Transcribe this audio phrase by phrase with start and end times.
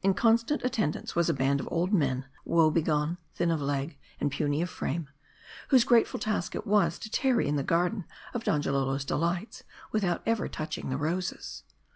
[0.00, 4.30] In constant attendance, was a band of old men; woe begone, thin of leg, and
[4.30, 5.08] puny of frame;
[5.70, 10.46] whose grateful task it was, to tarry in the garden of Donjalolo's delights, without ever
[10.46, 11.64] touching the roses.